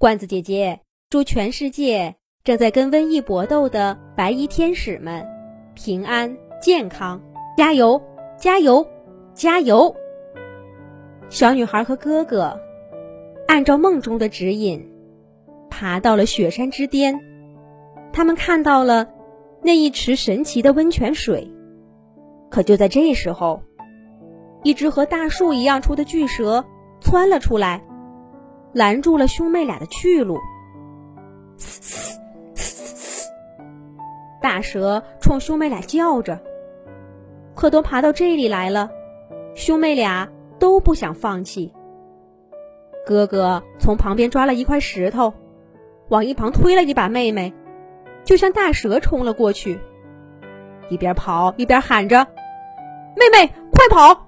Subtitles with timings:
[0.00, 0.80] 罐子姐姐
[1.10, 5.28] 祝全世界正在跟瘟疫搏斗的白衣天使们
[5.74, 7.20] 平安健康，
[7.54, 8.00] 加油，
[8.38, 8.86] 加油，
[9.34, 9.94] 加油！
[11.28, 12.58] 小女孩和哥哥
[13.46, 14.90] 按照梦中的指引，
[15.68, 17.20] 爬到了雪山之巅。
[18.10, 19.06] 他们看到了
[19.60, 21.52] 那一池神奇的温泉水。
[22.48, 23.62] 可就在这时候，
[24.62, 26.64] 一只和大树一样粗的巨蛇
[27.02, 27.84] 窜了出来。
[28.72, 30.38] 拦住了兄妹俩的去路。
[34.40, 36.40] 大蛇冲兄妹俩叫着。
[37.54, 38.90] 可都爬到这里来了，
[39.54, 40.28] 兄妹俩
[40.58, 41.74] 都不想放弃。
[43.06, 45.34] 哥哥从旁边抓了一块石头，
[46.08, 47.52] 往一旁推了一把妹妹，
[48.24, 49.78] 就向大蛇冲了过去。
[50.88, 52.26] 一边跑一边喊着
[53.16, 54.26] ：“妹妹，快跑！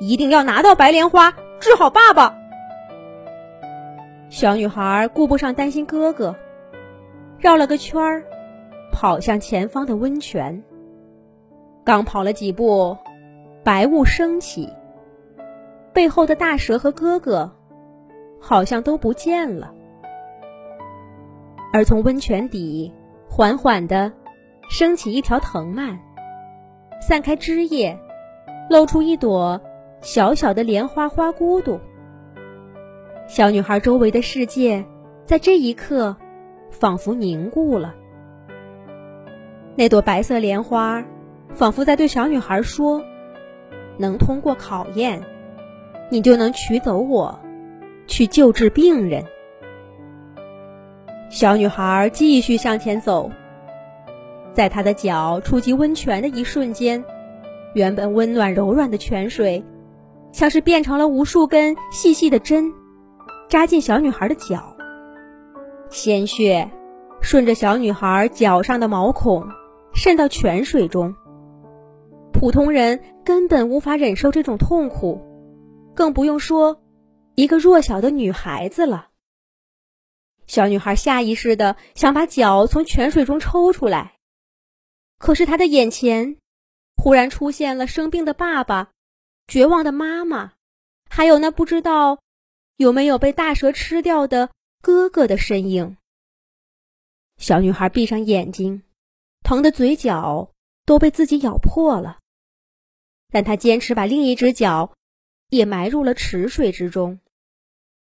[0.00, 2.34] 一定要拿到白莲花，治好爸爸！”
[4.32, 6.34] 小女孩顾不上担心哥哥，
[7.38, 8.24] 绕了个圈儿，
[8.90, 10.64] 跑向前方的温泉。
[11.84, 12.96] 刚跑了几步，
[13.62, 14.72] 白雾升起，
[15.92, 17.52] 背后的大蛇和哥哥
[18.40, 19.70] 好像都不见了。
[21.70, 22.90] 而从温泉底
[23.28, 24.10] 缓缓地
[24.70, 26.00] 升起一条藤蔓，
[27.06, 28.00] 散开枝叶，
[28.70, 29.60] 露出一朵
[30.00, 31.78] 小小的莲花花骨朵。
[33.26, 34.84] 小女孩周围的世界，
[35.24, 36.16] 在这一刻，
[36.70, 37.94] 仿佛凝固了。
[39.74, 41.02] 那朵白色莲花，
[41.54, 43.02] 仿佛在对小女孩说
[43.96, 45.22] ：“能通过考验，
[46.10, 47.40] 你就能取走我，
[48.06, 49.24] 去救治病人。”
[51.30, 53.30] 小女孩继续向前走，
[54.52, 57.02] 在她的脚触及温泉的一瞬间，
[57.72, 59.64] 原本温暖柔软的泉水，
[60.32, 62.70] 像是变成了无数根细细的针。
[63.52, 64.74] 扎进小女孩的脚，
[65.90, 66.70] 鲜血
[67.20, 69.46] 顺着小女孩脚上的毛孔
[69.92, 71.14] 渗到泉水中。
[72.32, 75.20] 普通人根本无法忍受这种痛苦，
[75.94, 76.80] 更不用说
[77.34, 79.08] 一个弱小的女孩子了。
[80.46, 84.14] 小女孩下意识的想把脚从泉水中抽出来，
[85.18, 86.38] 可是她的眼前
[86.96, 88.92] 忽然出现了生病的爸爸、
[89.46, 90.52] 绝望的妈妈，
[91.10, 92.21] 还有那不知道。
[92.82, 94.50] 有没有被大蛇吃掉的
[94.82, 95.96] 哥哥的身影？
[97.38, 98.82] 小女孩闭上眼睛，
[99.42, 100.52] 疼的嘴角
[100.84, 102.18] 都被自己咬破了。
[103.30, 104.94] 但她坚持把另一只脚
[105.48, 107.20] 也埋入了池水之中，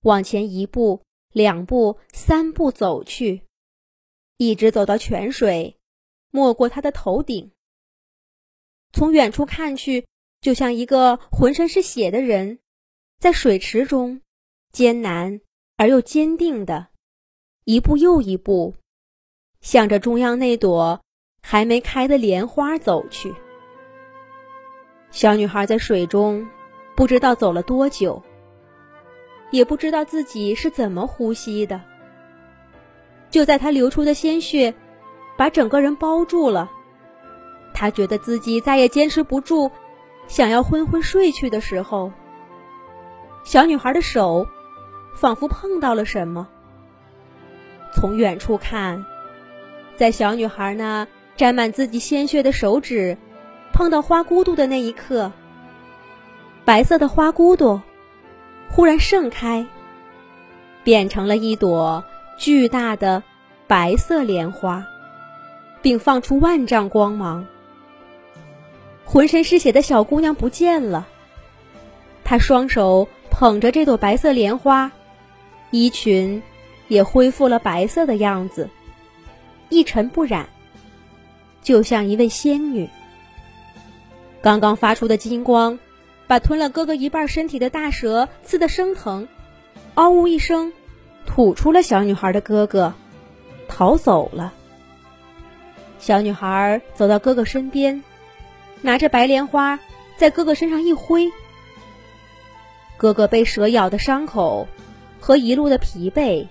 [0.00, 1.02] 往前一步、
[1.32, 3.42] 两步、三步走去，
[4.38, 5.76] 一直走到泉水
[6.30, 7.52] 没过她的头顶。
[8.92, 10.06] 从远处看去，
[10.40, 12.58] 就像一个浑身是血的人
[13.18, 14.22] 在水池中。
[14.76, 15.40] 艰难
[15.78, 16.88] 而又坚定的，
[17.64, 18.74] 一步又一步，
[19.62, 21.00] 向着中央那朵
[21.42, 23.34] 还没开的莲花走去。
[25.10, 26.46] 小女孩在水中
[26.94, 28.22] 不知道走了多久，
[29.50, 31.80] 也不知道自己是怎么呼吸的。
[33.30, 34.74] 就在她流出的鲜血
[35.38, 36.70] 把整个人包住了，
[37.72, 39.70] 她觉得自己再也坚持不住，
[40.28, 42.12] 想要昏昏睡去的时候，
[43.42, 44.46] 小女孩的手。
[45.16, 46.46] 仿佛碰到了什么。
[47.92, 49.04] 从远处看，
[49.96, 51.06] 在小女孩那
[51.36, 53.16] 沾满自己鲜血的手指
[53.72, 55.32] 碰到花骨朵的那一刻，
[56.64, 57.82] 白色的花骨朵
[58.68, 59.66] 忽然盛开，
[60.84, 62.04] 变成了一朵
[62.36, 63.22] 巨大的
[63.66, 64.84] 白色莲花，
[65.80, 67.46] 并放出万丈光芒。
[69.04, 71.06] 浑身是血的小姑娘不见了，
[72.24, 74.92] 她双手捧着这朵白色莲花。
[75.76, 76.42] 衣裙
[76.88, 78.70] 也恢复了白色的样子，
[79.68, 80.48] 一尘不染，
[81.62, 82.88] 就像一位仙女。
[84.40, 85.78] 刚刚发出的金光，
[86.26, 89.28] 把吞了哥哥一半身体的大蛇刺得生疼，
[89.94, 90.72] 嗷呜一声，
[91.26, 92.94] 吐出了小女孩的哥哥，
[93.68, 94.52] 逃走了。
[95.98, 98.02] 小女孩走到哥哥身边，
[98.80, 99.78] 拿着白莲花
[100.16, 101.30] 在哥哥身上一挥，
[102.96, 104.68] 哥哥被蛇咬的伤口。
[105.26, 106.46] 和一路的疲惫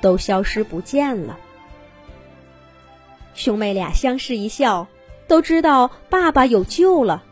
[0.00, 1.36] 都消失不见了。
[3.34, 4.86] 兄妹俩相视一笑，
[5.26, 7.24] 都知道爸爸有救了。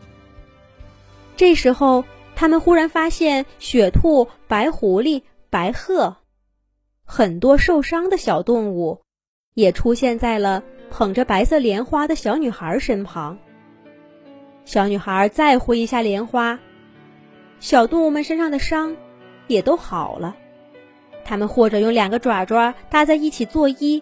[1.37, 2.03] 这时候，
[2.35, 6.17] 他们忽然发现雪兔、白狐狸、白鹤，
[7.05, 8.99] 很多受伤的小动物，
[9.53, 10.61] 也出现在了
[10.91, 13.37] 捧着白色莲花的小女孩身旁。
[14.65, 16.59] 小女孩再挥一下莲花，
[17.61, 18.97] 小动物们身上的伤
[19.47, 20.35] 也都好了。
[21.25, 24.01] 他们或者用两个爪爪搭在一起作揖，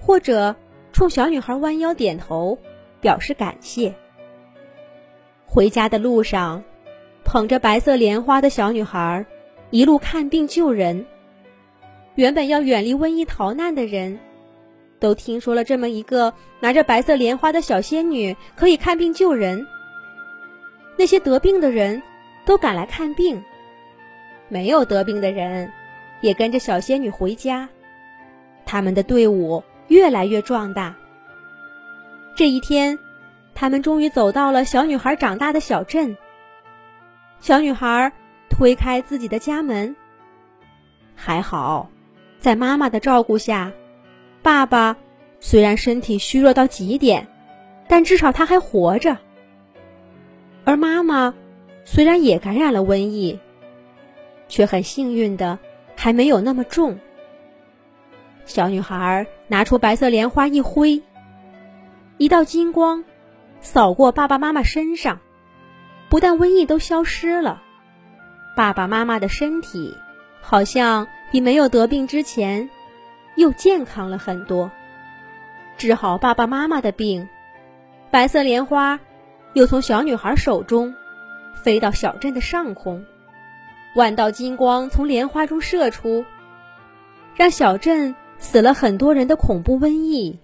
[0.00, 0.54] 或者
[0.92, 2.56] 冲小女孩弯腰点头，
[3.00, 3.92] 表示感谢。
[5.44, 6.62] 回家的路上，
[7.24, 9.26] 捧着白色莲花的小女孩
[9.70, 11.04] 一路看病救人。
[12.14, 14.18] 原本要远离瘟疫逃难的人，
[15.00, 19.66] 都听说了这么一个拿着白色莲花的小仙女可以看病救人。
[20.96, 22.02] 那些得病的人
[22.44, 23.42] 都赶来看病，
[24.48, 25.72] 没有得病的人。
[26.22, 27.68] 也跟着小仙女回家，
[28.64, 30.96] 他们的队伍越来越壮大。
[32.34, 32.98] 这一天，
[33.54, 36.16] 他们终于走到了小女孩长大的小镇。
[37.40, 38.10] 小女孩
[38.48, 39.94] 推开自己的家门，
[41.14, 41.90] 还好，
[42.38, 43.72] 在妈妈的照顾下，
[44.42, 44.96] 爸爸
[45.40, 47.26] 虽然身体虚弱到极点，
[47.88, 49.18] 但至少他还活着。
[50.64, 51.34] 而妈妈
[51.84, 53.40] 虽然也感染了瘟疫，
[54.48, 55.58] 却很幸运的。
[56.02, 56.98] 还没有那么重。
[58.44, 61.00] 小女孩拿出白色莲花一挥，
[62.18, 63.04] 一道金光
[63.60, 65.20] 扫过爸爸妈妈身上，
[66.08, 67.62] 不但瘟疫都消失了，
[68.56, 69.96] 爸爸妈妈的身体
[70.40, 72.68] 好像比没有得病之前
[73.36, 74.72] 又健康了很多。
[75.78, 77.28] 治好爸爸妈妈的病，
[78.10, 78.98] 白色莲花
[79.52, 80.96] 又从小女孩手中
[81.62, 83.04] 飞到小镇的上空。
[83.94, 86.24] 万道金光从莲花中射出，
[87.34, 90.38] 让小镇死了很多人的恐怖瘟疫，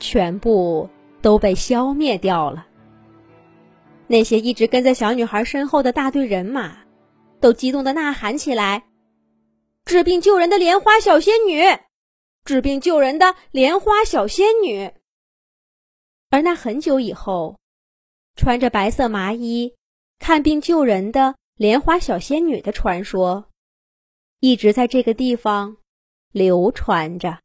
[0.00, 0.90] 全部
[1.22, 2.66] 都被消灭掉了。
[4.08, 6.78] 那些一直跟在小女孩身后的大队人马，
[7.40, 8.84] 都激动的呐喊起来
[9.86, 11.62] ：“治病救人的莲花小仙女，
[12.44, 14.90] 治病救人的莲花小仙女。”
[16.30, 17.58] 而那很久以后，
[18.34, 19.74] 穿着白色麻衣
[20.18, 21.36] 看病救人的。
[21.56, 23.48] 莲花小仙女的传说，
[24.40, 25.78] 一直在这个地方
[26.30, 27.40] 流传着。